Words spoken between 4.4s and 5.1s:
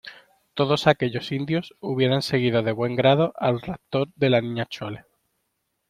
Niña Chole.